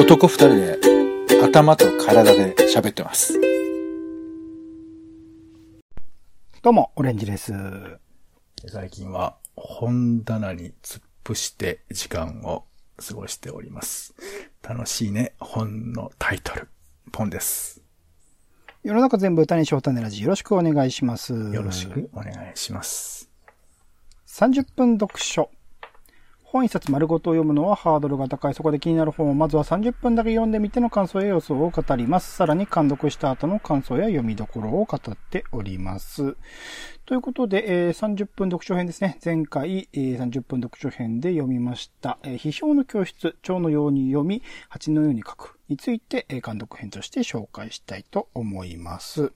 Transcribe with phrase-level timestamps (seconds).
[0.00, 0.78] 男二人で
[1.44, 3.38] 頭と体で喋ってます。
[6.62, 7.52] どうも、オレンジです。
[8.66, 12.64] 最近は本棚に突っ伏して時間を
[12.96, 14.14] 過ごしております。
[14.66, 16.70] 楽しいね、本のタイトル、
[17.12, 17.82] ポンです。
[18.82, 21.34] 世の中全部歌に翔太ネラジよろしくお願いします。
[21.34, 23.30] よろしくお願いします。
[24.26, 25.50] 30分読書。
[26.52, 28.54] 本一冊丸ごと読むのはハードルが高い。
[28.54, 32.34] そこで気になる本をまずは30分だけ読んでみての感想や予想を語ります。
[32.34, 36.36] さらに監読した後の感想や読みどころを語っております。
[37.06, 39.20] ということで、えー30分読書編ですね。
[39.24, 42.18] 前回、えー30分読書編で読みました。
[42.24, 49.32] えー批評の教室、蝶のように読み、蜂のように書くについて、えー監読編として紹介したいと思います。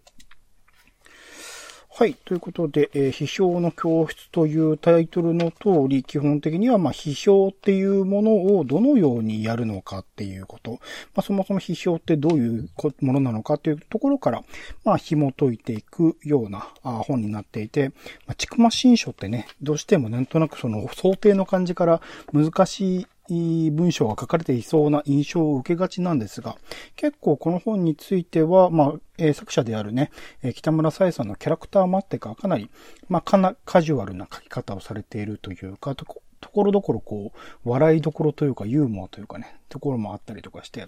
[1.97, 2.15] はい。
[2.25, 10.73] ということで、えー批評の教室というタイトルの通り、基本的には、まあ、批評っていうものをどのようにやるのかっていうこと。
[10.73, 10.79] ま
[11.19, 12.69] あ、そもそも批評ってどういう
[13.01, 14.43] ものなのかっていうところから、
[14.85, 17.91] まあ、紐解いていくようなあ本になっていて、
[18.27, 22.01] まあ、ちくま新書ってね、どうしてもなんとなくその想定の感じから
[22.33, 26.57] 難しいい文章が書かれていそうな印象を受けがちなんですが、
[26.97, 30.11] 結構この本については、まあ、えー作者であるね、
[30.43, 32.71] えー北村さえさんのキャラクターもあってか、かなり、
[33.09, 37.33] まあ、かな、カジュアルな書き方をされているというか、とこところどころこ
[37.65, 40.87] う、笑いどころというか、ユーモアというかね、ところもあったりとかして、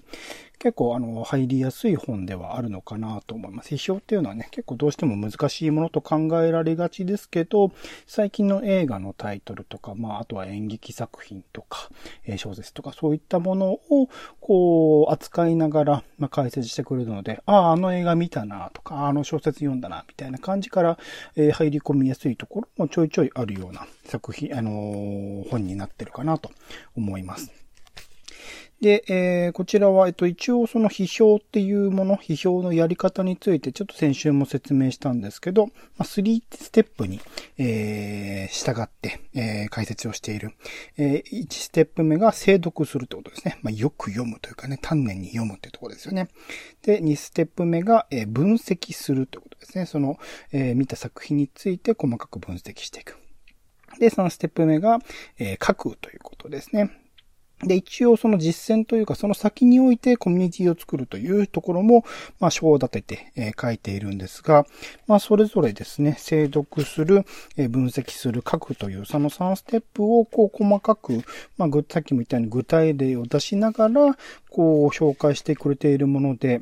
[0.61, 3.75] 結構あの、入りやすい本ではあるのかなと思います。
[3.75, 7.73] 批評っていうのはね、結構どうしても難しいものと考えられがちですけど、
[8.07, 11.91] 最近の映画のタイトルとか、まあ、あとは演劇作品とか、
[12.25, 14.09] え小説とか、そういったものを、
[14.41, 20.99] こう、扱いながら、まあ、解説してくれるので、ああ、あの映画見たなとか、あの小説読んだな、みたいな感じから、
[21.35, 26.51] え入り込みやすいところもちょいちょいあるような作品、あのー本になってるかなと
[26.97, 27.66] 思います。
[28.81, 37.21] で、えーこちらは、えっと、一応その批評っていうもの、批評のやり方について、ちょっと先週も説明したんですけど、まあ、3ステップに、
[37.57, 40.53] えー従って、えー解説をしている。
[40.99, 43.59] えー1ステップ目が精読するってことですね。
[43.63, 46.29] まあ、よく読むというかね、丹念に読むってところですよね。
[46.83, 49.87] で、2ステップ目が、えー分析するってことですね。
[49.87, 50.19] その、
[50.53, 53.17] えー見た作品について細かく分析していく。
[53.99, 54.99] で、3ステップ目が、
[55.39, 56.91] えー書くということですね。
[57.63, 62.05] で、一応その実践というか、その先においてコミュニティを作るというところも、
[62.39, 64.67] まあ、章を立てて、書いているんですが、
[65.07, 67.25] まあ、それぞれですね、精読する、
[67.57, 71.23] 分析する、書くという、その3ステップを、こう、細かく、
[71.57, 74.19] まあ、さっきも言ったように具体例を出しながら、
[74.51, 76.61] こう、紹介してくれているもので、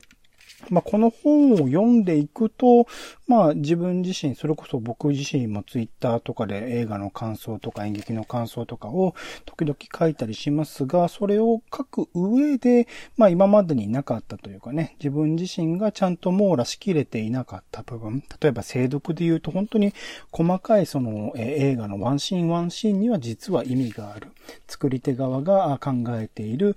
[0.71, 2.87] まあ、この本を読んでいくと、
[3.27, 9.15] まあ、自分自身、それこそ僕自身もツイッターとかで映画の感想とか演劇の感想とかを
[9.47, 12.87] 時々書いたりしますが、それを書く上で、
[13.17, 19.95] まあ、今までになかったというかね、自分自身がちゃんと網羅しきれていなかった部分、例えば精読で言うと本当に
[20.31, 24.29] 細かいその、映画のワンシーンワンシーンには実は意味がある。
[24.69, 26.77] 作り手側が考えている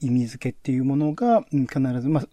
[0.00, 2.26] 意味付けっていうものが必ず、まあ、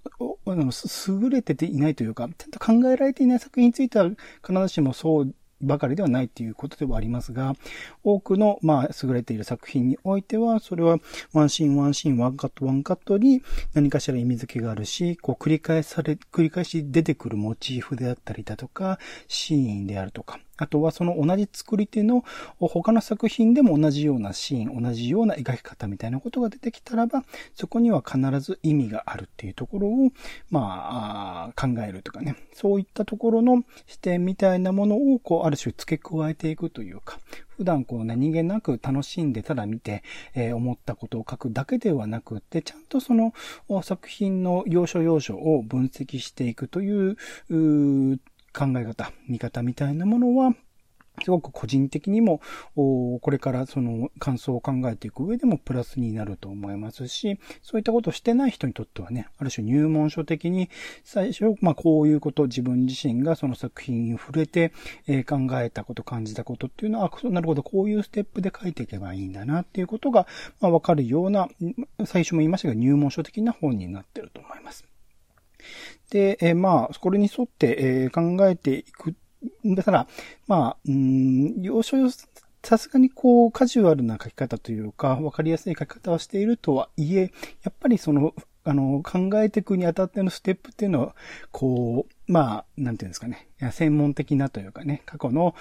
[0.48, 4.10] 優れてていないというか、ちゃんと考えられていな作品については
[4.46, 7.56] 必ずしもそうばかりではないっていうことではありますが、
[8.04, 11.00] 多くの、まあ、優れている作品においては、それは、
[11.34, 13.42] ワンシーン、ワンシーン、ワンカット、ワンカットに
[13.74, 22.24] 何かしら意味付けがあるし、こう、繰り返され、繰り返し出てくるモチーフであったりだとか、シーンであるとか、あとはその同じ作り手の
[22.60, 27.24] 他の作品でも同じようなシーン、同じような描き方みたいなことが出てきたらば、
[27.56, 30.12] そこには必ず意味があるっていうところを、
[30.50, 32.36] まあ、考えるとかね。
[32.54, 37.20] そういったところの視点みたいなものを、こう、ある種付け加えていくというか、
[37.58, 40.04] 普段こう何気なく楽しんでただ見て、
[40.36, 43.34] えー思ったことを書くだけではなくて、ちゃんとその
[43.84, 47.18] 作品の要所要所を分析していくという、
[47.50, 48.20] う
[48.58, 50.56] 考え方、見方みたいなものは、
[51.24, 52.42] すごく個人的にも、
[52.76, 60.70] これからその感想を考えていく上でもプラスになると思いますし、そういったことをしてない人にとってはね、ある種入門書的に
[61.04, 64.74] 最初、まあこういうこと、自分自身がその作品に触れて、
[65.08, 70.28] えー考えたこと、感じたことっていうのは、あなるほど、こういうステップで書いていけばいいんだなっていうことが、
[70.62, 71.50] まあわかるような、
[72.06, 74.86] 最初も言いましたが入門書的な本になってると思います。
[76.10, 79.16] で、えーまあ、これに沿って、えー考えていく。
[79.66, 80.08] だから、
[80.48, 82.28] まあ、うーん、要所要所
[82.64, 87.32] さすがにこう、カジュアルな書き方というか、わかりやすい書き方をしているとはいえ、
[87.64, 88.34] やっぱりその、
[88.66, 91.16] あの、考えていくにあたってのステップっていうのは、
[91.52, 93.48] こう、まあ、なんていうんですかね。
[93.72, 95.56] 専門的なというかね、過去の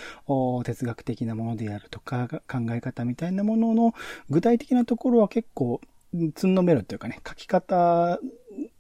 [0.65, 3.95] 哲学的なものであるとか、考え方みたいなものの
[4.29, 5.81] 具体的なところは結構、
[6.35, 8.19] つんのめるというかね、書き方、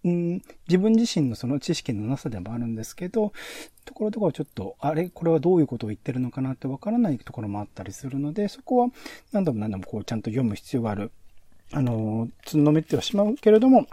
[0.07, 3.33] うん、自分自身のその知識のなさでもあるんですけど、
[3.85, 8.89] ところどころちょっと、あれ、これはどういうことを言ってるのかなってわからないところもあったりするので、そこは
[9.33, 11.11] 何度も何度もこうちゃんと読む必要がある。
[11.73, 13.89] あの、つんのめってはしまうけれども、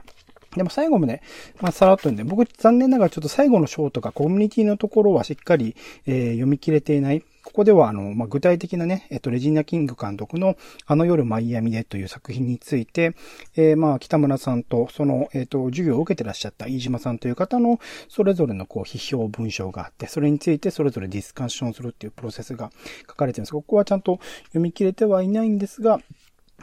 [0.56, 1.22] でも最後まで、
[1.62, 7.24] まあ、さらっと読んで、僕残念ながらちょっと最後の章とかコミュニティのところはしっかり、えー、読み切れていない。
[7.44, 10.56] ここでは、あの、まあ、具体的なね、えっと、レジーナ・キング監督の
[10.86, 13.16] あの夜マイアミでという作品について、
[13.58, 22.72] えー、まあ、北村さんと、その、えっと、授業を受けてらっしゃった飯島さんという方の、それぞれのこう、批評文章があって、それについてそれぞれディスカッションするっていうプロセスが
[23.10, 23.52] 書かれてるんです。
[23.52, 26.00] ここはちゃんと読み切れてはいないんですが、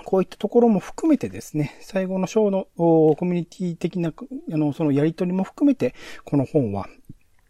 [0.05, 4.13] こういったところも含めてですね、最後の章のコミュニティ的な、
[4.53, 5.95] あの、そのやりとりも含めて、
[6.25, 6.89] この本は、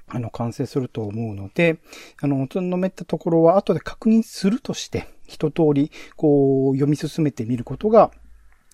[0.08, 1.78] あの、完成すると思うので、
[2.20, 8.10] あの、つんのめったところは後で確認するとして、一通り、こう、読み進めてみることが、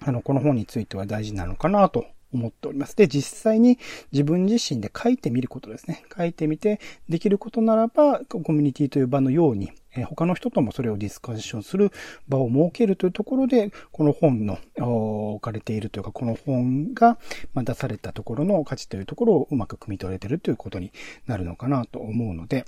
[0.01, 2.97] あの、この本については大事なのかなと思っております。
[2.97, 3.79] で、実際に
[4.13, 6.05] 自分自身で書いてみることですね。
[6.17, 11.91] 書いてみて、できることならば、コミュニティという場のように、え他の人ともそれをディスカッションする
[12.29, 17.19] 場を設けるというところで、この本の置かれているというか、この本が
[17.55, 20.93] 出されたところの価値というところをうまく汲み取れているということに
[21.27, 22.65] なるのかなと思うので、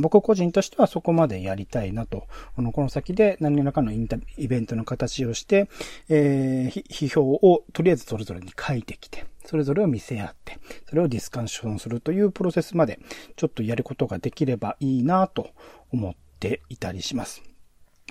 [0.00, 2.26] 僕個人としてはそこまでやりたいなと。
[2.56, 5.68] このこの先で何らかのインタイベントの形をして、
[6.08, 10.58] えー、批評をとりあえずそれぞれに書いてきて、それぞれを見せ合って、
[10.88, 12.98] それをディスカッションするというプロセスまで
[13.36, 15.50] ちょっとやることができればいいなと
[15.92, 16.14] 思っ
[16.44, 17.42] ていたりします。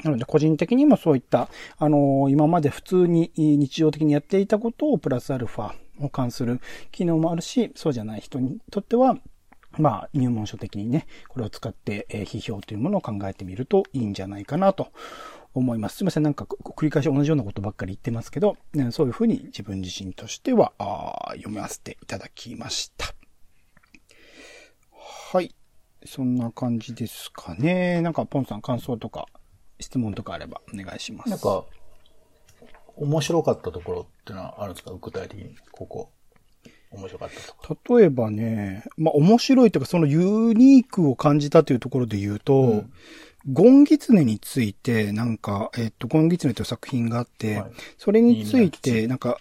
[0.04, 6.60] なので、個人的にもそういった、あのー、今まで普通に日常的にやっていたことをプラスアルファを関する
[6.92, 9.18] 機能もあるし、そうじゃない人にとっては、
[9.78, 14.88] まあ、入門書的にね、これを使って、え批評というものを考えてみるといいんじゃないかなと
[15.54, 15.98] 思います。
[15.98, 23.14] すいません、なんか繰り返し同じようなことばっかり言ってますけど、ね、そういうふうに自分自身としてはあ読ませていただきました。
[25.32, 25.56] はい。
[26.06, 28.02] そんな感じですかね。
[28.02, 29.26] なんか、ポンさん感想とか
[29.80, 31.30] 質問とかあればお願いします。
[31.30, 31.66] なんか、
[32.96, 34.92] 面白かったところってのはあるんですか？
[35.02, 36.10] 具体的に、ここ。
[36.92, 42.94] 面白かったと例えばね、まあ、面白いというか、そのユニークを感じたというところで言うと、うん、
[43.52, 49.40] ゴンギツネについて、なんか、えっと、ゴンギツネという作品があって、はい、それについて、なんか、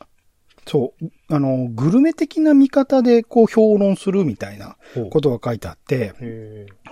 [0.66, 4.76] そう、あの、グルメ的な見方でこう評論するみたいな
[5.10, 6.14] ことが書いてあって、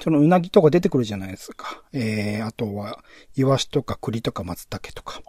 [0.00, 1.82] そのうなぎとか出てくるじゃないですか。
[1.92, 3.04] えー、あとは、
[3.36, 5.22] イワシとか栗とか松茸とか。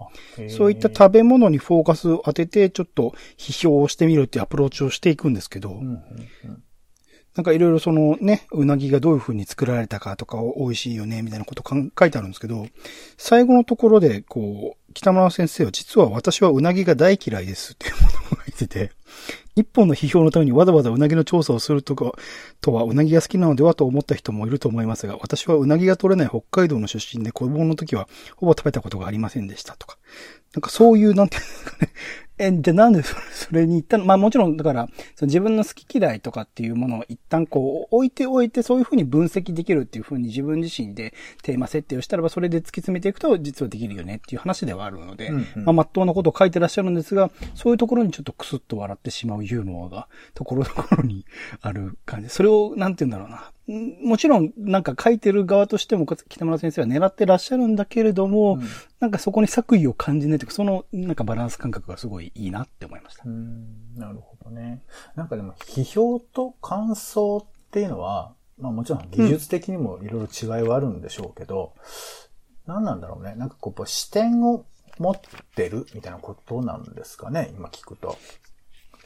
[0.49, 6.03] そういった食べ物にフォーカスを当てて、ちょっと批評をしてみるっていうアプローチをしていくんですけど、うんうん
[6.45, 6.63] うん。
[7.35, 12.67] なんかいろいろそのね、うなぎがどういう風に作られたかとか美味しいよね、みたいなこと書いてあるんですけど、
[13.17, 17.89] 最後のところで、こう、北村先生は実は私はうなぎが大嫌いですって
[18.51, 18.91] いてて、
[19.55, 22.13] 一本の批評のためにわざわざうなぎの調査をするとか、
[22.61, 29.97] とはうなぎが好きなのではと思った人もいると思いますが、私はうなぎが取れない北海道の出身で子供の時はほぼ食べたことがありませんでしたとか。
[30.53, 31.93] なんかそういう、なんていうんですかね。
[32.41, 34.05] え、じゃあなんでそれ それに行ったの？
[34.05, 51.25] まあもちろん、だから、その自分の好き嫌いとかっていうものを一旦こう置いておいて、そういうふうに分析できるっていうふうに自分自身でテーマ設定をしたらば、それで突き詰めていくと実はできるよねっていう話ではあるので、うんうん、まあ、まっとうなことを書いてらっしゃるんですが、そういうところにちょっとクスッと笑ってしまうユーモアが、ところどころに
[51.61, 52.29] ある感じ。
[52.29, 53.51] それを、なんて言うんだろうな。
[53.71, 58.61] もちろん、なんか書いてる側としても、北村先生は狙ってらっしゃるんだけれども、うん、
[58.99, 63.23] なんかそこに作為を感じないというか、その、なんかバランス感覚がすごいいいなって思いました。
[63.25, 64.83] なるほどね。
[65.15, 71.73] なんかでも、批評と感想っていうのは、まあもちろん技術的にもいろいろ違いはあるんでしょうけど、
[72.67, 73.35] うん、何なんだろうね。
[73.35, 74.65] なんかこう、視点を
[74.99, 75.19] 持っ
[75.55, 78.17] てるみたいなことなんですかね、今聞くと。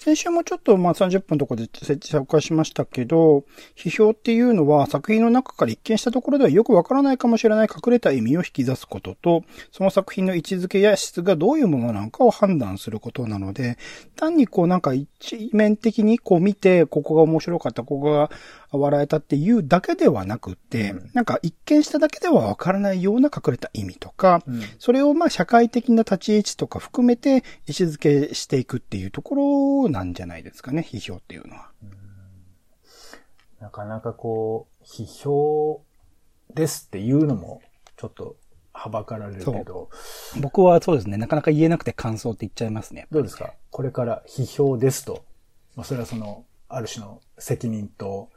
[0.05, 3.43] 先週もちょっとまあ30分ところで紹介しましたけど、
[3.75, 13.79] 批評っていうのは作品の中から一見したところではよくわからないかもしれない隠れた意味を引き出すことと、その作品の位置づけや質がどういうものなのかを判断することなので、
[14.15, 18.29] 単にこうなんか一面的にこう見て、ここが面白かった、ここが
[18.77, 31.71] 笑えたっていうだけではなくって、うん、なんか一見しただけではわからないような隠れた意味とか、うん、それをまあ社会的な立ち位置とか含めて位置づけしていくっていうところなんじゃないですかね、批評っていうのは。
[33.61, 35.81] なかなかこう、批評
[36.53, 37.61] ですっていうのも、
[37.97, 38.35] ちょっと、
[38.73, 39.89] はばかられるけど。
[40.39, 43.07] 僕はそうですね、なかなか言えなくて感想って言っちゃいますね。
[43.09, 43.53] どうですか？
[43.71, 45.23] これから批評ですと。
[45.75, 48.29] まあ、それはその、ある種の責任と、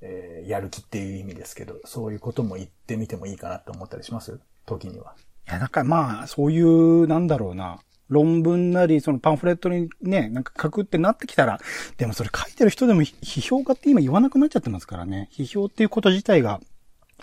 [0.00, 4.40] えー、やる気っていう意味ですけど、そういうことも言ってみてもいいかなと思ったりします？
[4.64, 5.14] 時には。
[5.48, 7.80] いや、なんかまあ、そういう、なんだろうな。
[8.08, 11.60] 論文なり、そのパンフレットにね、なんか書くってなってきたら、
[11.98, 15.28] でもそれ書いてる人でも批評家って今言わなくなっちゃってますからね。
[15.32, 16.60] 批評っていうこと自体が、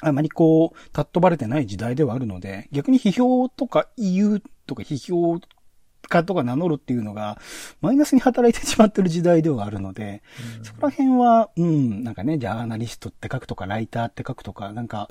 [0.03, 5.39] あまりこう、たっ飛ばれてない時代ではあるので、逆に批評とか言うとか批評
[6.07, 7.39] 家とか名乗るっていうのが、
[7.81, 10.23] マイナスに働いてしまってる時代ではあるので、
[10.57, 15.09] うん、そこら辺は、うん、なんかね、ジャーナリストって書くとか、ライターって書くとか、なんか、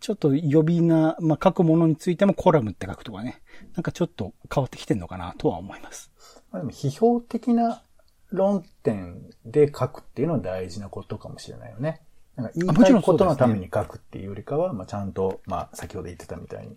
[0.00, 3.40] ちょっと呼び名、まあ、書くものについてもコラムって書くとかね、
[3.74, 6.12] なんかちょっと変わってきてんのかなとは思います。
[6.50, 7.82] まあ、でも批評的な
[8.30, 12.02] 論点で書くっていうのは大事なことかもしれないよね。
[12.36, 16.76] なんか言いたいことのために書くっていうよりかは、まあ、ちゃんと、まあ、先ほど言ってたみたいに、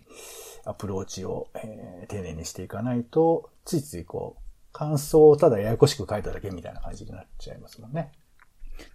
[0.64, 8.12] アプローチを、えー、丁寧にしていかないと、ついついこう、感想をただややこしく書いただけみたいな感じになっちゃいますもんね。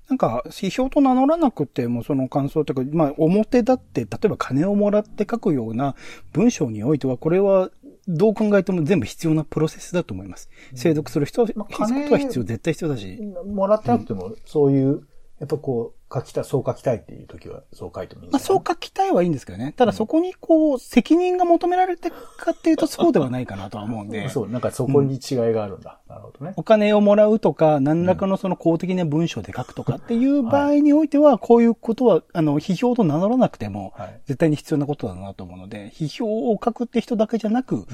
[0.08, 5.96] なんか、指標と名乗らなくても、その感想というか、まあ、表だって、例えば金をもらって書くような
[6.32, 7.70] 文章においては、これは、
[8.08, 10.50] どう考えても全部必要なプロセスだと思います。
[10.76, 13.20] 精読する人は、まあ、ことは必要、絶対必要だし。
[13.46, 15.08] もらってなくても、そういう、
[15.40, 19.74] やっぱこう、書きたい、そう書きたいっていう時は、そう書いてもいいんまあ、そう書きたいはいいんですけどね。
[19.76, 24.28] ただそこにこう、責任が求められてかっていうとそうではないかなとは思うんで。
[24.30, 26.00] そう、なんかそこに違いがあるんだ。
[26.08, 26.54] うん、なるほどね。
[26.56, 33.94] お金をもらうとか、何らかのその公的な文章で書くとかっていう場合においては、こういうことは、あの、批評と名乗らなくても、
[34.26, 37.86] 絶対に必要なことだなと思うので、批評を書くって人だけじゃなく、うん、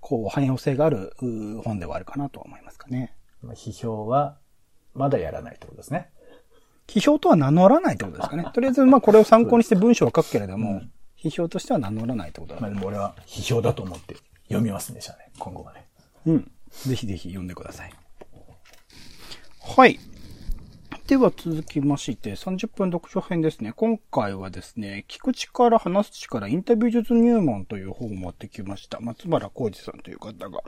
[0.00, 1.12] こう、汎用性がある
[1.64, 3.14] 本ではあるかなと思いますかね。
[3.42, 4.38] 批評は、
[4.94, 6.10] まだやらないってことですね。
[6.86, 8.46] 批評とは名乗らないってことですかね。
[8.52, 10.82] とりあえず、まあこれを参考にして文章を書くけれども、
[11.18, 15.86] 批評としては名乗らないってことだ、まあでも俺は批評だと思って読みますね、じゃあね、今後はね。
[16.26, 16.50] うん。
[16.70, 17.92] ぜひぜひ読んでください。
[19.60, 19.98] はい。
[21.06, 23.74] では続きまして、30分読書編ですね。
[23.76, 29.00] 今回はですね、聞く力、話す力、インタビュー術入門という本を持ってきました。
[29.00, 30.62] 松原浩二さんという方が、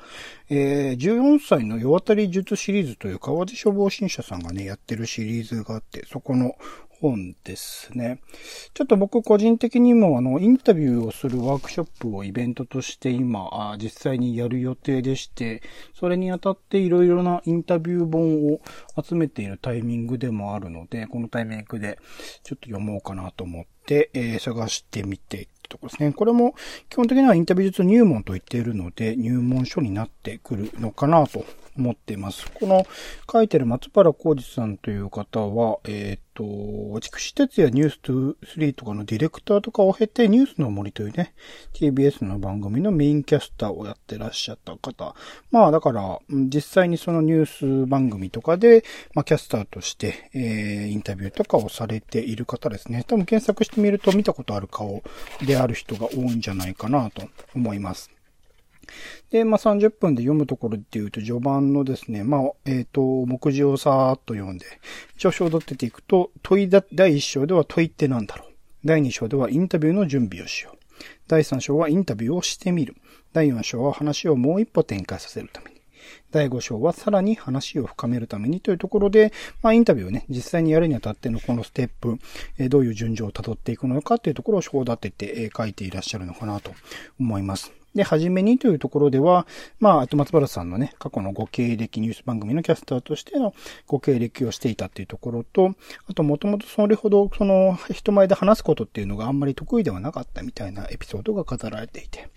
[0.50, 6.54] えー、14歳の世渡り術シリーズという川地処防新社さんがね、やってるシリーズがあって、そこの
[7.00, 8.20] 本ですね。
[8.74, 15.62] ちょっと僕個人的にもあの、インタビューをするワークショップをイベントとして今、実際にやる予定でして、
[15.94, 18.60] それにあたっていろいろなインタビュー本を
[19.02, 21.98] 集めているタイミングでもあるので、このタイミングで
[22.42, 26.12] ちょっと読もうかなと思って、えー、探してみてところですね。
[26.12, 26.54] これも
[26.88, 31.44] 基本的にはインタビュー術入門と言っているので、入門書になってくるのかなと
[31.78, 32.50] 思っています。
[32.52, 32.86] この
[33.30, 41.34] 書いてる松原浩二さんという方は、えっ、と、筑紫鉄やニュース2-3とかのディレクターとかを経て、ニュースの森というね、
[41.72, 45.14] TBS の番組のメインキャスターをやってらっしゃった方。
[45.50, 53.04] まあだから、実際にそのニュース番組とかで、まあキャスターとして、えー、インタビューとかをされている方ですね。
[53.06, 55.02] 多分検索してみると見たことある顔
[55.46, 58.15] である人が多いんじゃないかなと思います。
[59.30, 64.66] で、まあ、30分で読むところっていうと、序盤のですね、まあ、えっ、ー、と、目次をさーっと読んで、
[65.18, 68.52] 序章を取ってていくと、問いだ、第1章では問いって何だろう。
[68.84, 70.78] 第2章ではインタビューの準備をしよう。
[71.28, 72.94] 第3章はインタビューをしてみる。
[73.32, 75.76] 第4章は話をもう一歩展開させるために。
[76.30, 82.18] 第5章はさらに話を深めるためにというところで、まあ、インタビューをね、実際にやるにあたってのこのステップ、
[82.58, 86.72] えどういう順序を辿っていくのかというところを章立てて、え書いていらっしゃるのかなと
[87.18, 87.72] 思います。
[87.96, 89.46] で、はじめにというところでは、
[89.80, 93.54] まあ、あと松原さんのね、過去のご経歴ニュース番組のキャスターとしての
[93.86, 95.74] ご経歴をしていたっていうところと、
[96.08, 102.28] あともともとそれほどその人前で話すことっていうのがあんまり得意ではなかったみたいなエピソードが語られていて。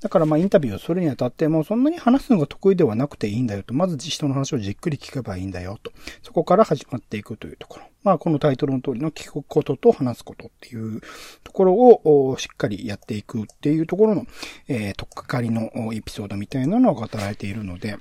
[0.00, 5.92] だからまあインタビューをするにあたってもそんなに話すのが得意ではなくていいんだよと、まず人の話をじっくり聞けばいいんだよと。
[6.22, 7.86] そこから始まっていくというところ。
[8.02, 11.00] まあ、このタイトルの通りの聞くことと話すことっていう
[11.42, 14.26] ところをしっかりやっていくっていうところの、
[14.68, 17.96] えー、とっかかりのエピソードみたいなのが語られているので、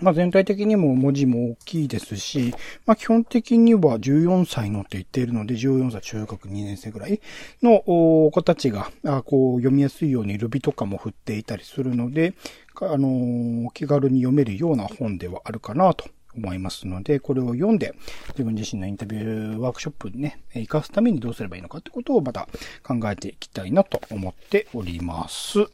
[0.00, 2.54] まあ全体的にも文字も大きいですし、
[2.86, 7.20] まあ基本的には14歳のって言っているので、14歳中学2年生ぐらい
[7.62, 8.90] の子たちが、
[9.24, 12.34] こう読みやすいようにルビとかも振っていたりするので、
[12.80, 17.94] あの、気軽に読めるような本ではあるかなと思いますので、これを読んで、
[18.30, 22.48] 自分自身のインタビューワークショップにね、活かすためにどうすればいいのかってことをまた
[22.82, 25.66] 考えていきたいなと思っております。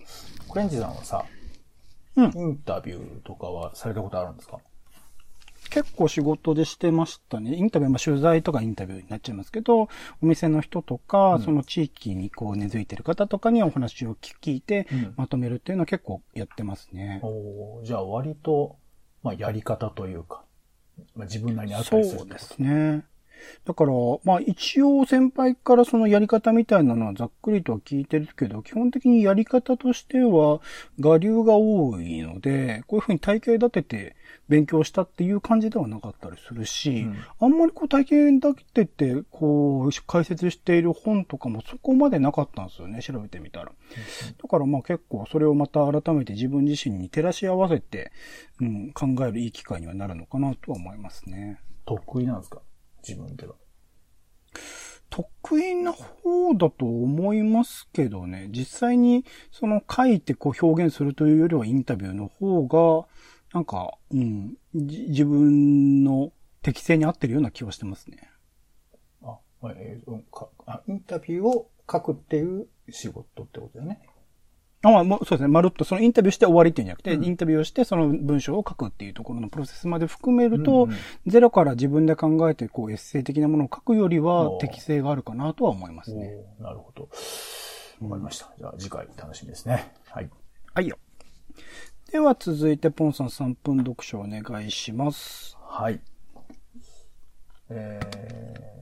[0.46, 1.24] コレンジさんはさ、
[2.16, 2.24] うん。
[2.34, 4.58] インタビューとかはされたことあるんですか？
[5.68, 7.54] 結構仕事でしてましたね。
[7.54, 9.88] インタビュー、まあ、取材とかインタビューになっちゃいますけど、お
[10.22, 17.20] 店の人とか、うん、その地域にこう根付いてる方とかにお話を聞いて、まとめるっていうのは結構やってますね。
[17.22, 18.78] おじゃあ割と、
[19.22, 20.42] まあ、やり方というか、
[21.14, 23.04] まあ、自分なりにあったりするそうですね。
[23.64, 23.92] だから、
[24.24, 30.60] まあ一応先輩からそのやり方みたいなのはざっくりとは聞いてるけど、基本的にやり方としては、
[31.00, 34.16] 我流が多いので、こういうふうに体系立てて
[34.48, 43.72] 勉強したっていう感じではなかったりするし、うんあんまりこう体系立てて、こう、解説している本とかもそこまでなかったんですよね、調べてみたら。
[44.42, 48.12] だからまあ結構それをまた改めて自分自身に照らし合わせて、
[48.60, 51.58] うん、考えるいい機会にはなるのかなとは思いますね。
[51.86, 52.60] 得意なんですか？
[53.06, 53.54] 自分では。
[55.10, 63.08] 得意な方だと思いますけどね、実際にその書いてこう表現するというよりはインタビューの方が、
[63.52, 68.30] なんか、うん、じ自分の適性に合ってるような気はしてますね。
[69.22, 69.38] あ、
[69.74, 74.00] えーうんかあインタビューを書くっていう仕事ってことだよね。
[74.82, 75.48] あ、まあ、もうそうですね。
[75.48, 80.96] まるっとそのインタビューして終わりっていうんじゃなくて、うんインタビューをしてその文章を書くっていうところのプロセスまで含めると、うんうん
[81.26, 86.32] ゼロから自分で考えてこうエッセイ的なものを書くよりは適性があるかなとは思いますね。
[86.58, 87.08] なるほど。
[88.00, 88.50] わかりました。
[88.58, 89.92] じゃあ次回楽しみですね。
[90.08, 90.30] はい。
[90.74, 90.98] はいよ。
[92.10, 95.56] では続いてポンさん3分読書お願いします。
[95.60, 96.00] はい。
[97.68, 98.79] えー、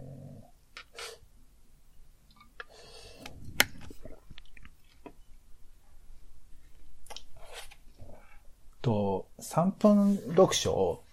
[8.89, 11.05] と、3分読書を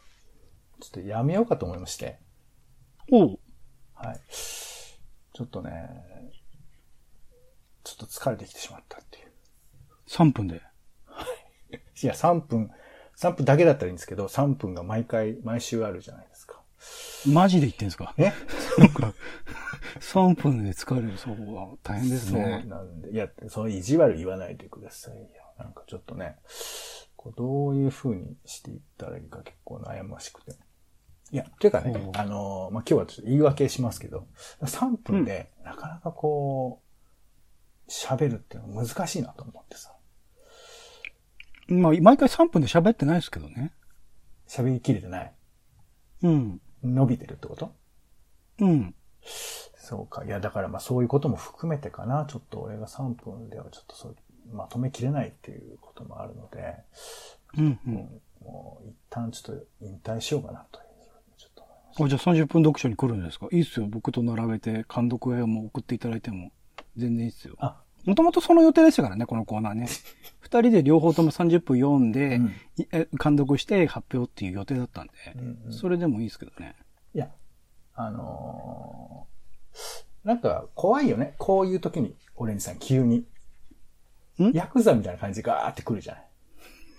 [0.79, 2.19] ちょっとやめようかと思いまして。
[3.11, 3.39] おう。
[3.93, 4.19] はい。
[4.29, 5.89] ちょっとね、
[7.83, 9.25] ちょっと疲れてきてしまったっていう。
[10.07, 10.61] 3分で。
[12.01, 12.71] いや、3分、
[13.17, 16.61] 3分だけだったらいいんですけど、3分が毎回、毎週あるじゃないですか。
[17.27, 18.13] マジで言ってんすか？
[18.17, 18.31] え？
[18.77, 19.13] なんか、
[19.99, 21.17] 3分で疲れる。
[21.17, 22.63] そうは大変ですそうね。
[22.67, 25.27] なんで、いや、そう意地悪言わないでくださいよ。
[25.57, 26.37] なんかちょっとね、
[27.25, 30.51] こうどういう風にしていったらいいか結構悩ましくて。
[31.31, 34.27] いや、ていうかねあのー、まあ、今日はちょっと言い訳しますけど、
[34.61, 36.83] 3分でなかなかこ
[37.87, 39.91] う、喋るっていうのは難しいなと思ってさ。
[41.67, 43.73] まあ、毎回3分で喋ってないですけどね。
[44.47, 45.33] 喋りきれてない。
[46.21, 46.61] うん。
[46.83, 47.73] 伸びてるってこと？
[48.59, 48.93] うん。
[49.77, 50.23] そうか。
[50.25, 52.25] いや、だからまあそういうことも含めてかな。
[52.27, 54.15] ちょっと俺が3分ではちょっとそう、
[54.51, 56.75] まとめきれないっていうこともあるので、
[57.57, 57.79] うん、う。
[57.87, 60.85] うんんもう一旦ちょっと引退しようかなという
[61.37, 63.47] ちょっと思いましあ、じゃあ30分読書に来るんですか？
[63.51, 63.87] いいっすよ。
[63.89, 66.51] 僕と並べて、監督へも送っていただいても、
[66.95, 67.55] 全然いいっすよ。
[67.59, 67.65] た。
[67.65, 69.87] あ、もともとその予定でしたからね、このコーナーね。
[70.41, 72.51] 二人で両方とも30分読んで、うん
[73.19, 76.75] 監督して発表っていう予定だったんで、うんうんそれでもいいですけどね。
[77.15, 77.31] いや、
[77.95, 81.35] あのーなんか怖いよね。
[81.37, 83.25] こういう時に、オレンジさん急に。
[84.43, 84.51] ん？
[84.51, 86.27] ヤクザみたいな感じでガーって来るじゃない。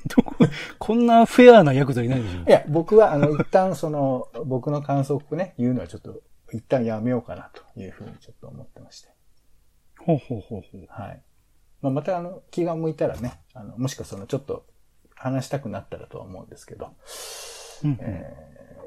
[0.09, 0.35] どこ？
[0.79, 2.44] こんなフェアなヤクザいないでしょい。
[2.49, 6.22] や、僕は、あの、一旦その、僕の感想をね、言うのはちょっと、
[6.53, 9.09] 一旦やめようかなというふうにちょっと思ってまして。
[9.99, 10.87] ほうほうほうほう。
[10.88, 11.22] はい。
[11.81, 14.66] まあ、またあの、気が向いたらね、あの、もしくはその、ちょっと、
[15.16, 16.94] 話したくなったらとは思うんですけど、
[17.85, 18.37] うんうんえ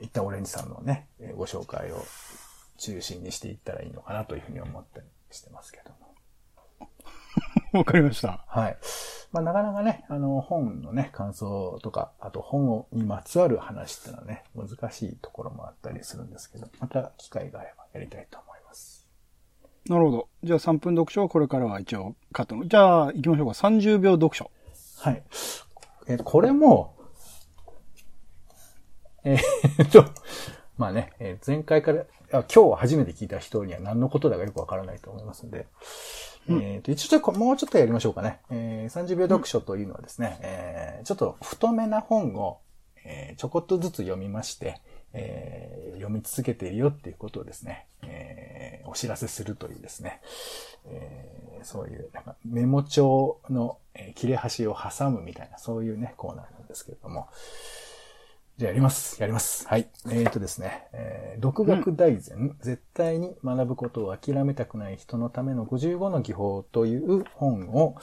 [0.01, 2.05] ー、一旦オレンジさんのね、えーご紹介を
[2.77, 6.09] 中心にしていったらいいのかなというふうに思ったりしてますけども。
[7.77, 8.43] わかりました。
[8.47, 8.77] はい。
[9.32, 19.08] まあ、なかなかね、あの、本のね、感想とか、あと本をにまつわる話っていうのはね、難しいところもあったりするんですけど、また機会があればやりたいと思います。
[19.88, 20.27] なるほど。
[20.43, 22.67] じゃあ3分読書はこれからは一応カットの。
[22.67, 23.53] じゃあ行きましょうか。
[23.53, 24.49] 30秒読書。
[24.99, 25.23] はい。
[26.08, 26.95] えーこれも、
[29.23, 30.05] えーっと、
[30.77, 35.67] まあね、えー前回から、あ今日初めて聞いた人には何のことだかよくわからないと思いますので、
[36.47, 38.39] えーっと、一応ちょっともうちょっとやりましょうかね。
[38.49, 42.60] えー30秒読書というのはですね、えーちょっと太めな本を、
[43.04, 44.82] えーちょこっとずつ読みまして、
[45.13, 50.21] えー読み続けているよっていうことをですね、えーお知らせするというですね、
[50.86, 57.28] えーそういうなんかメモ帳の、えー切れ端を挟むみたいな、そういうね、コーナーなんですけれども。
[58.60, 59.22] じゃあやります。
[59.22, 59.65] やります。
[59.69, 59.88] はい。
[60.08, 67.95] えーとですね、えー独学大全、絶対に学ぶことを諦めたくない人のための55の技法という本を、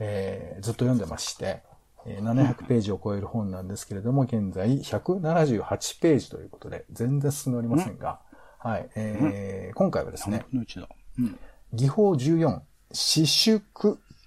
[0.00, 1.62] えーずっと読んでまして、
[2.06, 8.18] えー700ページを超える本なんですけれども、現在178ページということで、全然進んでおりませんが、
[8.58, 8.90] はい。
[8.96, 10.88] えー今回はですね、3分の1だ。
[11.20, 11.38] うん。
[11.72, 12.60] 技法14、
[12.92, 13.62] 私縮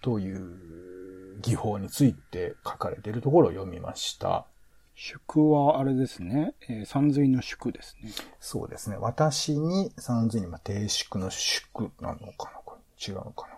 [0.02, 4.46] という技法について書かれているところを読みました。
[4.96, 6.54] 宿はあれですね。
[6.70, 8.12] えー、三髄の宿ですね。
[8.40, 8.98] そうですね。
[9.00, 13.54] 私に三髄に、まあ、定宿の宿なのかなこれ違うのかな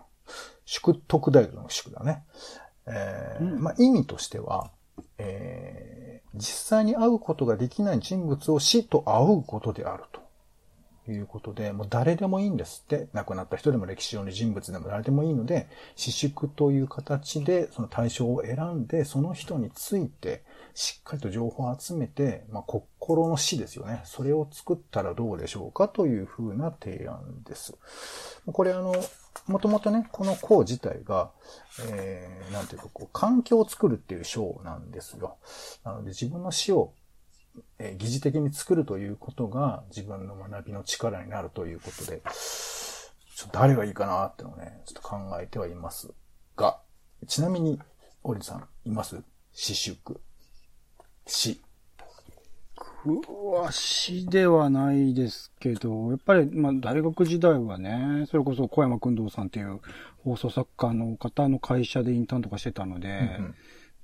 [0.64, 2.24] 宿徳大学の宿だね。
[2.86, 4.70] えーうんまあ、意味としては、
[5.18, 5.96] えー
[6.36, 13.08] 実際に会うことができない人物を死と会うことであるということで、もう誰でもいいんですって。
[13.12, 20.42] 亡くなった人でも歴史上の人物でも誰でもいいので、私粛という形でその対象を選んで、その人について
[20.78, 24.02] しっかりと情報を集めて、まあ、心の死ですよね。
[24.04, 27.78] それを作ったらどうでしょうかというふうな提案です。
[28.46, 28.94] これあの、
[29.46, 31.30] もともとね、この項自体が、
[31.88, 35.38] えー、なんていうか、こう、環境を作るっていう章なんですよ。
[35.82, 36.92] なので自分の死を
[37.78, 42.20] えー疑似的に作るということが自分の学びの力になるということで、
[43.34, 46.12] ちょっと誰がいいかなってのをね、ちょっと考えてはいます
[46.54, 46.78] が、
[47.26, 47.80] ちなみに、
[48.24, 49.22] オリさん、います？
[49.54, 50.20] 死宿。
[51.26, 51.60] 死。
[53.04, 59.80] 僕は死ではないですけど、やっぱり、まあ、大学時代はね、それこそ小山君堂さんっていう
[60.24, 63.54] 放送作家の方の会社でインターンとかしてたので、うん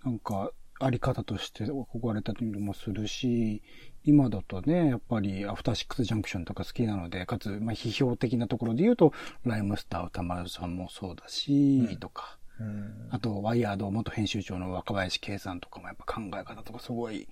[0.05, 3.63] なんか、あり方として憧れたりもするし、
[4.05, 9.13] 今だとね、やっぱりアフターシックスジャンクションとか好きなので、かつ、まあ、批評的なところで言うと、
[9.45, 11.97] ライムスター歌丸さんもそうだし、うん。
[11.99, 17.29] とか、うんあと、ワイヤード元編集長の若林圭さんとかもやっぱ考え方とかすごい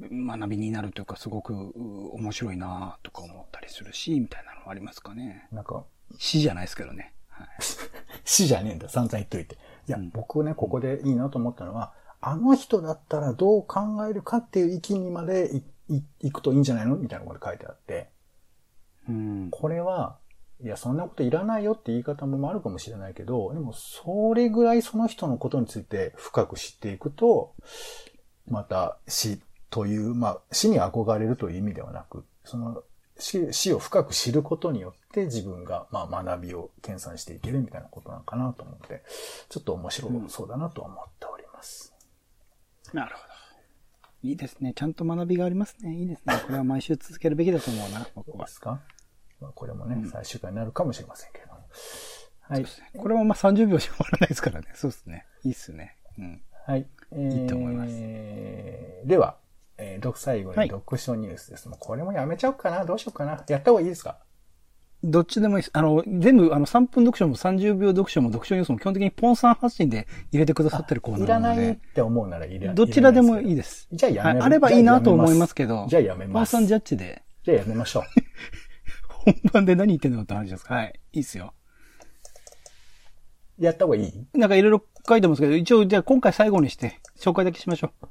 [0.00, 5.48] 学びになるというか、すごくう面白いなとか思ったりするし、みたいなのはありますかね。
[5.50, 5.84] なんか、
[6.18, 7.12] 死じゃないですけどね。
[7.28, 7.48] はい。
[8.24, 9.56] 死じゃねえんだ、散々言っといて。
[9.88, 15.56] いや、うん僕ね、ここでいいなと思ったのは、あの人だったらどう考えるかっていう域にまで
[15.88, 18.10] いい行くといいんじゃないのみたいなことが書いてあって、
[19.08, 19.48] うん。
[19.50, 20.18] これは、
[20.62, 27.54] いや、そんなこといらないよって言い方もあるかもしれないけど、でも、それぐらいその人のことについて深く知っていくと、
[28.48, 32.82] また死という、まあ、死に憧れるという意味ではなく、その
[33.18, 39.02] 死死を深く知ることによって自分が、まあ、学びを研鑽していけるみたいなことなのかなと思って、
[39.48, 41.94] ちょっと面白そうだなと思っております。
[42.92, 43.30] なるほど。
[44.22, 44.74] いいですね。
[44.74, 45.94] ちゃんと学びがありますね。
[45.94, 46.34] いいですね。
[46.46, 48.52] これは毎週続けるべきだと思うな、僕はで。
[48.52, 48.80] すか？
[49.40, 51.60] まあ、これもね、うん最終回になるかもしれませんけれども。
[52.40, 52.66] はい。
[52.96, 54.68] これはまあ30秒じゃ終わらないですからね。
[54.74, 55.26] そうですね。
[55.44, 55.96] いいっすね。
[56.18, 56.42] うん。
[56.66, 56.86] はい。
[57.12, 57.90] えーいいと思います
[59.08, 59.36] では、
[59.78, 61.68] えー、読最後にはい読書ニュースです。
[61.68, 62.84] もうこれもやめちゃおうかな。
[62.84, 63.42] どうしようかな。
[63.48, 64.18] やった方がいいですか？
[65.02, 65.70] どっちでもいいです。
[65.72, 73.88] あの、全部、あの、3分読書も30秒読書も読書ニュースも基本的にポンさん発信で入れてくださってるコーナいらないーなので、って思うならいらどちらでもいいでです。
[73.90, 76.52] じゃあやめるはいあればいいなと思いますけど、じゃあやめます。
[76.52, 78.02] ポンさんジャッジで、じゃあやめましょう。
[79.24, 80.74] 本番で何言ってんのって話ですか？
[80.74, 81.00] はい。
[81.12, 81.52] いいっすよ。
[83.58, 84.26] やった方がいい？
[84.38, 88.06] なんかいろいろ書いてますけど、一応、じゃあ今回最後にして、紹介だけしましょう。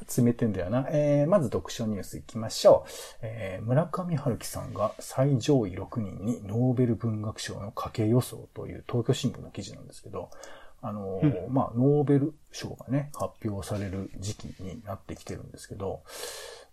[0.00, 0.86] 詰めてんだよな。
[0.90, 2.90] えー、まず読書ニュースいきましょう。
[3.22, 10.30] えー、村上春樹さんが最上位6人にノーベル文学賞の家計予想という東京新聞の記事なんですけど、
[10.82, 16.02] あのーまあ、ノーベル賞がね、発表される時期になってきてるんですけど、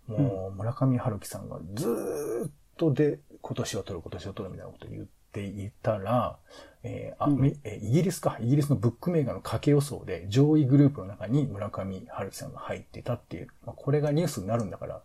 [0.06, 6.38] もう、村上春樹さんがずーっとで、今年は取る、今年は取るみたいなことを言っていたら、
[6.82, 7.38] えーあうん。
[7.38, 15.02] めえーイギリスか、イギリスのブックメーカーの家計予想で上位グループの中に村上春樹さんが入っていたっていう、まあ、これがニュースになるんだから、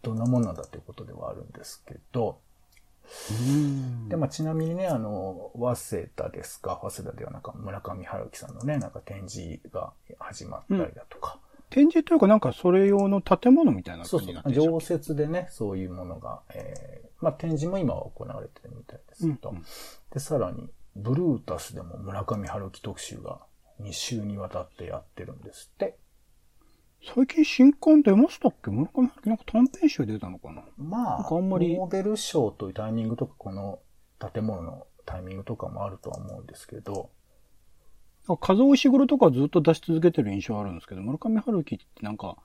[0.00, 2.38] どんなもんなんだっていうことではあるんですけど、
[4.08, 19.64] で、まあ、ちなみにね、あの、早稲田ですか、早稲田ではなんか村上春樹さんのね、なんか展示が始まったりだとか、展示というかなんかそれ用の建物みたいな感じになって、常設でね、そういうものが、えーまあ、展示も今は行われてるみたいですけど、うんうん。
[20.10, 23.40] で、さらに、ブルータスでも村上春樹特集が
[23.80, 25.96] 2週にわたってやってるんですって。
[27.14, 28.70] 最近新刊出ましたっけ？
[28.70, 30.62] 村上春樹なんか短編集出たのかな？
[30.76, 31.78] まあ、なんかあんまり。
[31.78, 33.80] ノーベル賞というタイミングとか、この
[34.32, 37.10] 建物のタイミングとかもあるとは思うんですけど、
[38.28, 42.36] なんか風尾石黒とかずっと出し続けてる印象あるんですけど、村上春樹ってなんか、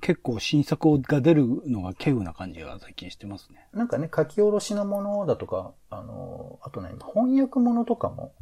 [0.00, 3.68] 結構新作が出るのが稀有な感じが最近してますね。
[3.74, 8.34] なんかね、書き下ろしのものだとか、あの、あとね、翻訳ものとかも、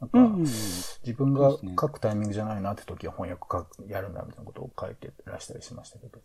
[0.00, 0.40] なんか、うん。
[0.40, 6.20] 自分がそうですね書くタイミングじゃないなって時は翻訳書くやるんだみたいなことを書いてらしたりしましたけど。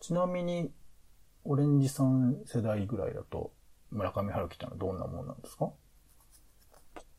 [0.00, 0.70] ちなみに、
[1.44, 3.52] オレンジさん世代ぐらいだと、
[3.90, 5.70] 村上春樹ってのはどんなもんなんですか？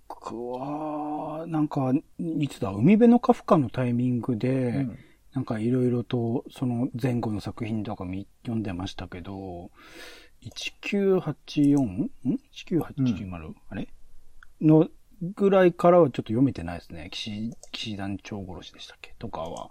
[0.08, 5.00] 僕は、なんか、いつだ、海辺のカフカのタイミングで、うん
[5.34, 9.70] なんかいろいろとその前後の作品とか見読んでましたけど、
[10.82, 11.80] 1984?
[11.80, 12.12] ん
[12.54, 13.54] ?1980?
[13.70, 13.90] あれ？
[14.62, 14.88] の
[15.22, 17.10] ぐらいからはちょっと読めてないですね。
[17.12, 19.14] 騎士、騎士団長殺しでしたっけ？
[19.20, 19.70] とかは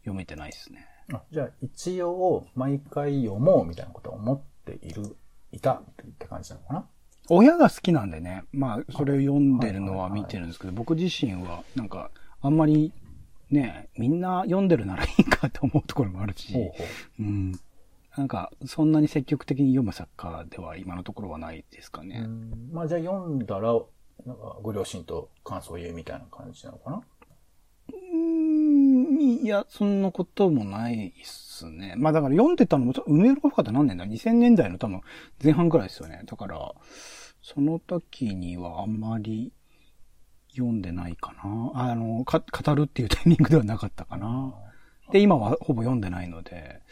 [0.00, 0.86] 読めてないですね。
[1.12, 5.16] あじゃあ、一応、毎回読もうみたいなことを思っている、
[5.52, 5.82] いたっ
[6.18, 6.86] て感じなのかな？
[7.28, 12.10] 親が好きなんでね、まあ、それを読んでるのは見てるんですけど、僕自身は、なんか、
[12.42, 12.92] あんまり、
[13.50, 16.84] ね、みんな読んでるならいいかと思うところもあるし、ほうほ
[17.20, 17.22] う。
[17.22, 17.52] うん。
[18.16, 22.26] なんか、そんなに積極的に読む作家では今のところはないですかね。
[22.72, 23.72] まあじゃあ読んだら、
[24.26, 27.02] なんかご両親と感想を言うみたいな感じなのかな？
[27.92, 31.94] うん、いや、そんなこともないっすね。
[31.96, 35.00] まあだから読んでたのも、梅ロフって何年だ ?2000 年代の多分
[35.42, 36.22] 前半くらいですよね。
[36.26, 36.74] だから、
[37.42, 39.52] その時にはあんまり
[40.50, 41.72] 読んでないかな。
[41.74, 44.54] あの、か、語るっていうタイミングではなかったかな。
[45.12, 46.82] で、今はほぼ読んでないので、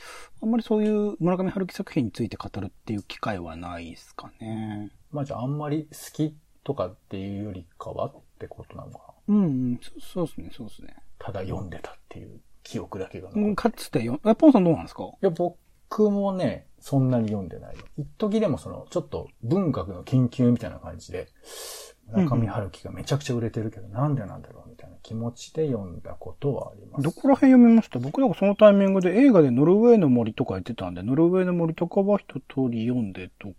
[0.43, 4.91] あんまりそういう村上春樹作品について語るっていう機会はないですかね。
[5.13, 10.97] まあじゃああんまり好きとかっていうよりかはってことなのかなうん、うん、そそうですね、そうですね。
[11.19, 15.05] ただ読んでたっていう記憶だけがうん、かつてよ、え、ポンさんどうなんですか？
[15.05, 17.85] いや、僕もね、そんなに読んでないよ。
[17.97, 21.29] 一時でもその、ちょっと文学の研究みたいな感じで、
[22.13, 27.05] 中上春樹がめちゃくちゃ売れてるけど、なんでなんだろうみたいな気持ちで読んだことはあります。
[27.05, 27.99] どこら辺読みました？
[27.99, 33.55] 僕なんかそのタイミングで映画でノルウェーの森とか言ってたんで、ノルウェーの森とかは一通り読んでとか。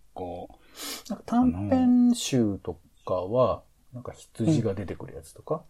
[1.09, 5.63] なんか短編集とかは、なんか羊が出てくるやつとか、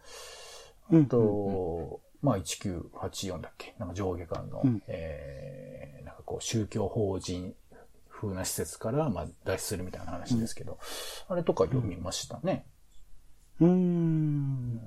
[0.91, 3.75] うん、あと、まあ1984だっけ？
[3.79, 7.53] なんか上下巻の、うん、えー、なんかこう宗教法人
[8.21, 10.79] 風な施設から、まあ、脱出するみたいな話ですけど、
[11.29, 12.65] うん、あれとか読みましたね。
[13.61, 14.77] うん。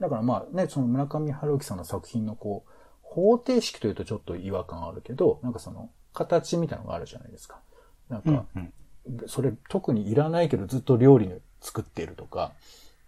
[0.00, 2.70] だからまあね、その村上春樹さんの作品のこう、
[3.02, 7.60] 方程式というとちょっと違和感あるけど、なんかその、形みたいなのがあるじゃないですか。
[8.08, 8.72] なんか、うん
[9.06, 12.52] うん、それ特にいらないけどずっと料理作っているとか、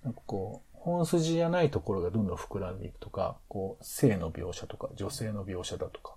[0.04, 6.16] なんかこう、本筋じゃないところがどんどん膨らんでいくとか、こう、性の描写とか、女性の描写だとか、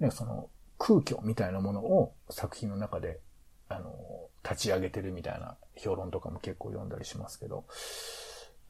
[0.00, 3.20] ね、その、空虚みたいなものを作品の中で、
[3.68, 3.92] あの、
[4.42, 7.64] 立ち上げてるみたいな評論とかも結構読んだりしますけど、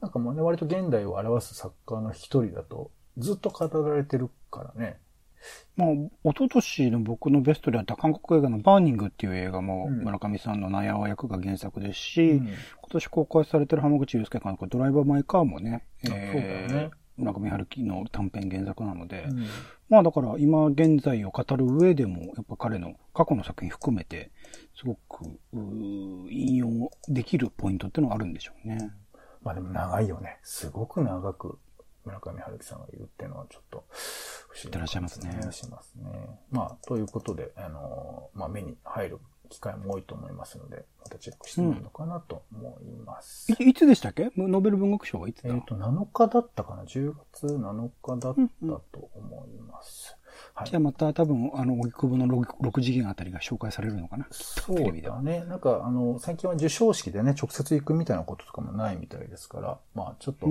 [0.01, 4.99] なんかもうね、割と現代を表す作家の一人だと、ずっと語られてるからね。
[5.77, 12.55] まあ、一昨年の僕のベストであった韓国映画のバーニングっていう映画も村上さんのナヤワ役が原作ですし、うん、今
[12.90, 19.46] 年公開されてる浜口祐介監督ドライバーマイカーもね、えー、ね村上春樹の短編原作なので、うん、
[19.88, 24.31] まあだから今現在を語る上でも、やっぱ彼の過去の作品含めて、
[24.76, 25.24] すごく、
[26.31, 26.68] 引用
[27.09, 28.92] できるポイントっていうのがあるんでしょうね。
[29.42, 30.38] まあでも長いよね。
[30.42, 31.59] すごく長く
[32.04, 33.85] 村上春樹さんが言うっていうのはちょっと
[34.48, 34.76] 不思議な、ね。
[34.76, 35.52] いらっしゃいますね。
[35.52, 36.40] しますね。
[36.50, 39.18] まあ、ということで、あの、まあ目に入る
[39.49, 43.55] 機会も多いと思いますので、またチェックしてみるのかなと思います。
[43.59, 44.31] うん、いつでしたっけ？
[44.37, 45.55] ノーベル文学賞はいつだ？
[45.55, 48.67] えっ、と、7日だったかな ?10 月7日だった
[48.99, 50.17] と思います。
[50.17, 54.27] うんうんはい、じゃあまた多分、あの、荻窪の 6, 6次元あたりが紹介されるのかな？
[54.31, 55.45] そうだね。
[55.45, 60.49] なんか、あの、最近は授賞式でね、直接行くみたいなこととかもないみたいですから、まあ、ちょっと、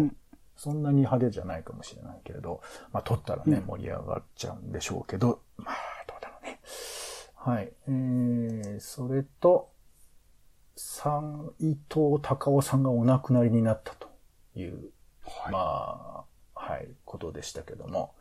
[0.56, 5.76] そんなに派手じゃないかもしれないけれど、まあ、撮ったらね、盛り上がっちゃうんでしょうけど、まあ、
[6.08, 6.60] どうだろうね。
[7.50, 7.72] はい。
[7.88, 9.72] えー、それと、
[10.76, 14.10] 三、伊藤隆夫さんがお亡くなりになったと
[14.60, 14.92] いう、
[15.26, 18.14] はい、まあ、はい、ことでしたけども、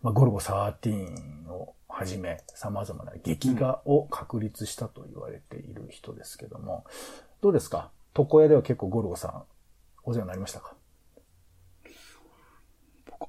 [0.00, 6.86] まあ、ゴルゴ13をはじめ、様々な劇画を確立したと言われている人ですけども、
[7.42, 7.90] どうですか？
[8.18, 9.42] 床屋では結構ゴルゴさん、
[10.04, 10.74] お世話になりましたか？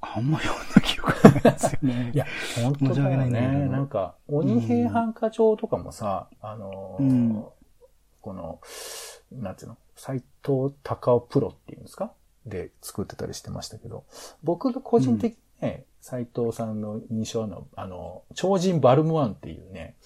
[0.00, 2.10] あんま読んだ記憶ないですよね。
[2.14, 2.26] いや、
[2.62, 3.68] 本当だよね。
[3.68, 7.44] なんか、鬼平犯科帳とかもさ、うん、あの、うん、
[8.20, 8.60] この、
[9.32, 12.12] なんていうの、斎藤隆夫プロっていうんですか？
[12.46, 14.04] で作ってたりしてましたけど、
[14.42, 19.96] 僕が個人的にね、斎藤さんの印象の、あの、超人バルムワンっていうね、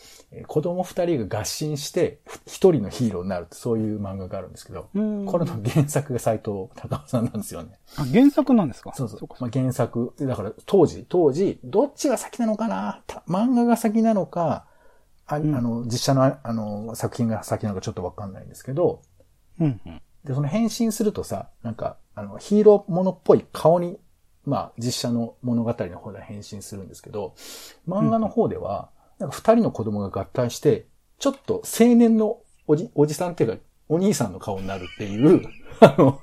[0.46, 7.80] 子供二人が合心して一人のヒーローになるってそういう漫画があるんですけど、これの原作が斎藤隆夫さんなんですよね。
[7.96, 8.92] あ、原作なんですか？
[8.94, 9.28] そうそう。
[9.40, 13.02] まあ、原作、だから当時、当時、どっちが先なのかな？
[13.26, 14.66] 漫画が先なのか、
[15.26, 19.02] あ,、あの、実写のあの作品が先なのかちょっとわかんないんですけど、
[19.58, 23.98] うんうん、で、その変身するとさ、なんか、あの、ヒーローものっぽい顔に
[24.48, 27.34] まあ、実写の物語の方では変身するんですけど、
[27.86, 30.86] 漫画の方では、なんか二人の子供が合体して、
[31.18, 35.42] ちょっと青年のおじ、おじさんっていうか、お兄さんの顔になるっていう、
[35.80, 36.20] あの、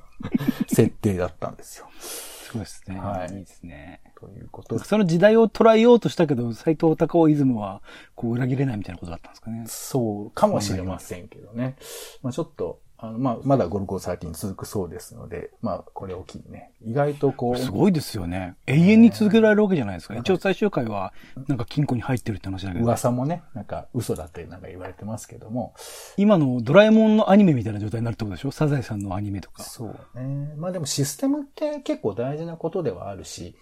[0.67, 1.87] 設定だったんですよ。
[1.99, 2.97] そうですね。
[2.97, 3.33] はい。
[3.33, 4.01] いいですね。
[4.19, 7.83] ということその時代を捉えようとしたけど、斎藤隆夫イズムは、
[8.15, 9.65] こう、裏切れないみたいなことだったんですかね。
[9.67, 11.75] そうかもしれませんけどね。
[12.23, 17.57] まあちょっと、あの、まあ、まだゴルゴ13続くそうですので、まあ、これを機にね、意外とこう。
[17.57, 18.55] すごいですよね。
[18.67, 20.15] 永遠に続けられるわけじゃないですか。
[20.15, 21.13] 一応最終回は、
[21.47, 22.85] なんか金庫に入ってるって話だけど。
[22.85, 25.73] 噂もね、なんか嘘だってなんか言われてますけども。
[26.17, 28.51] 今のドラえもんのアニメみたいな状態になるってことでしょ？
[28.51, 29.63] サザエさんのアニメとか。
[29.63, 30.53] そうね。
[30.57, 33.55] まあでもシステムって結構大事なことではあるし、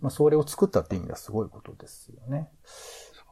[0.00, 2.48] まあそれを作ったって意味ではすごいことですよね。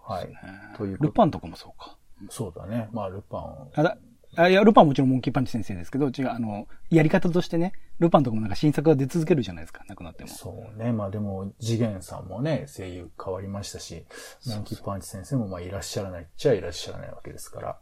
[0.07, 0.29] はい。
[0.77, 1.97] というルパンとかもそうか。
[2.31, 2.89] そうだね。
[2.93, 3.69] まあ、ルパン。
[3.75, 3.99] あだ
[4.37, 10.31] あいや、ルパンはもちろんモンキーパンチ先生ですけど、違う、あの、やり方としてね、ルパンとかもなんか新作が出続けるじゃないですか、亡くなっても。
[10.31, 10.93] そうね。
[10.93, 14.05] まあでも、次元さんもね、声優変わりましたし、
[14.47, 17.79] モンキーパンチ先生もまあいらっしゃらないっちゃいらっしゃらないわけですから。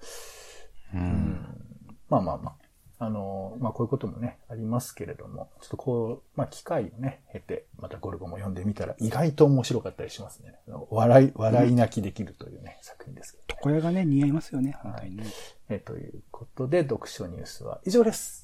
[0.94, 1.46] うん。
[2.08, 2.61] まあまあまあ。
[3.04, 10.54] あの、まあこういうこともね、ありますけれども、ちょっとこう、まあ機会をね、経て、またゴルゴも読んでみたら意外と面白かったりしますね。
[10.88, 13.60] 笑い、笑い泣きできるというね、作品ですけど、ね。
[13.60, 15.24] 床屋がね、似合いますよね、本当にね。
[15.68, 18.41] えということで、読書ニュースは以上です。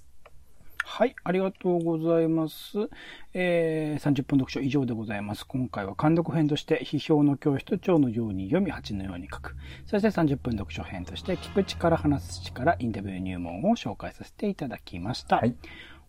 [0.90, 2.88] はい、ありがとうございます。
[3.35, 5.46] えー、30分読書以上でございます。
[5.46, 9.55] 今回は監読編として、批評の教室長のように読み、蜂のように書く。
[9.87, 15.37] そして30分読書編として、聞く力、話す力、インタビュー入門を紹介させていただきました。
[15.37, 15.55] はい。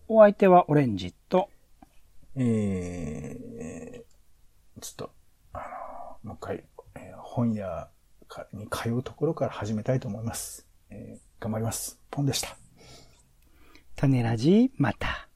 [0.08, 1.50] お相手はオレンジと、
[2.38, 5.12] えー、ちょっと、
[5.54, 5.60] あ
[6.24, 6.64] の、もう一回、
[6.96, 7.90] えー本屋
[8.28, 10.66] かに通うところから始めたいと思います。
[10.90, 12.00] えー頑張ります。
[12.10, 12.69] ポンでした。
[14.00, 15.29] 種ラジ、また。